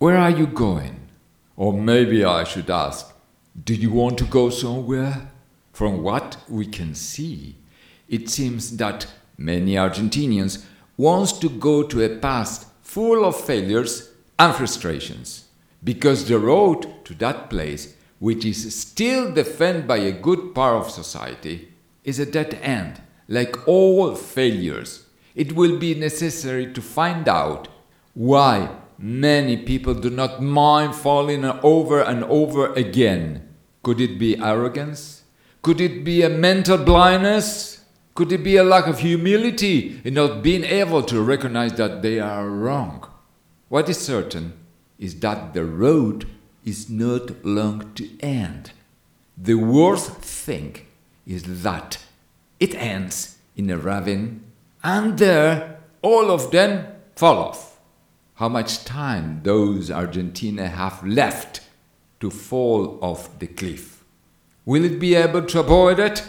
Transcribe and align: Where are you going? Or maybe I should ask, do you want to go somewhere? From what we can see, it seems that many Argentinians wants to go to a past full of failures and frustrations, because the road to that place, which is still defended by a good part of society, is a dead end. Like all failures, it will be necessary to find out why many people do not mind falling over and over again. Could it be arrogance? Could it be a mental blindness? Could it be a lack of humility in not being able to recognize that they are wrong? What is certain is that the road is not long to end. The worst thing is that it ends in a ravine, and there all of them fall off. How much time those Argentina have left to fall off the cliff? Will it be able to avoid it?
Where 0.00 0.16
are 0.16 0.30
you 0.30 0.46
going? 0.46 0.98
Or 1.58 1.74
maybe 1.74 2.24
I 2.24 2.44
should 2.44 2.70
ask, 2.70 3.14
do 3.66 3.74
you 3.74 3.90
want 3.90 4.16
to 4.16 4.24
go 4.24 4.48
somewhere? 4.48 5.30
From 5.74 6.02
what 6.02 6.38
we 6.48 6.64
can 6.64 6.94
see, 6.94 7.56
it 8.08 8.30
seems 8.30 8.78
that 8.78 9.06
many 9.36 9.74
Argentinians 9.74 10.64
wants 10.96 11.32
to 11.40 11.50
go 11.50 11.82
to 11.82 12.02
a 12.02 12.16
past 12.16 12.66
full 12.80 13.26
of 13.26 13.38
failures 13.38 14.10
and 14.38 14.54
frustrations, 14.54 15.44
because 15.84 16.26
the 16.26 16.38
road 16.38 17.04
to 17.04 17.12
that 17.16 17.50
place, 17.50 17.94
which 18.20 18.46
is 18.46 18.74
still 18.74 19.34
defended 19.34 19.86
by 19.86 19.98
a 19.98 20.12
good 20.12 20.54
part 20.54 20.76
of 20.76 20.90
society, 20.90 21.74
is 22.04 22.18
a 22.18 22.24
dead 22.24 22.58
end. 22.62 23.02
Like 23.28 23.68
all 23.68 24.14
failures, 24.14 25.04
it 25.34 25.52
will 25.52 25.78
be 25.78 25.94
necessary 25.94 26.72
to 26.72 26.80
find 26.80 27.28
out 27.28 27.68
why 28.14 28.70
many 29.02 29.56
people 29.56 29.94
do 29.94 30.10
not 30.10 30.42
mind 30.42 30.94
falling 30.94 31.44
over 31.44 32.02
and 32.02 32.22
over 32.24 32.72
again. 32.74 33.48
Could 33.82 34.00
it 34.00 34.18
be 34.18 34.38
arrogance? 34.38 35.22
Could 35.62 35.80
it 35.80 36.04
be 36.04 36.22
a 36.22 36.28
mental 36.28 36.76
blindness? 36.76 37.82
Could 38.14 38.30
it 38.32 38.44
be 38.44 38.56
a 38.56 38.64
lack 38.64 38.86
of 38.86 38.98
humility 38.98 40.00
in 40.04 40.14
not 40.14 40.42
being 40.42 40.64
able 40.64 41.02
to 41.04 41.22
recognize 41.22 41.72
that 41.74 42.02
they 42.02 42.20
are 42.20 42.48
wrong? 42.48 43.06
What 43.68 43.88
is 43.88 43.98
certain 43.98 44.52
is 44.98 45.18
that 45.20 45.54
the 45.54 45.64
road 45.64 46.26
is 46.64 46.90
not 46.90 47.42
long 47.44 47.94
to 47.94 48.20
end. 48.20 48.72
The 49.38 49.54
worst 49.54 50.10
thing 50.16 50.86
is 51.26 51.62
that 51.62 51.98
it 52.58 52.74
ends 52.74 53.38
in 53.56 53.70
a 53.70 53.78
ravine, 53.78 54.44
and 54.82 55.18
there 55.18 55.80
all 56.02 56.30
of 56.30 56.50
them 56.50 56.86
fall 57.16 57.38
off. 57.38 57.69
How 58.40 58.48
much 58.48 58.86
time 58.86 59.42
those 59.42 59.90
Argentina 59.90 60.66
have 60.66 61.06
left 61.06 61.60
to 62.20 62.30
fall 62.30 62.98
off 63.02 63.38
the 63.38 63.46
cliff? 63.46 64.02
Will 64.64 64.82
it 64.82 64.98
be 64.98 65.14
able 65.14 65.42
to 65.42 65.60
avoid 65.60 65.98
it? 65.98 66.24